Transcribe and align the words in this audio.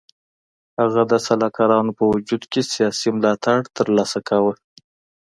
هغه 0.79 1.01
د 1.11 1.13
سلاکارانو 1.27 1.91
په 1.97 2.03
وجود 2.13 2.43
کې 2.51 2.61
سیاسي 2.73 3.09
ملاتړ 3.17 3.57
تر 3.75 3.87
لاسه 3.97 4.19
کاوه. 4.27 4.53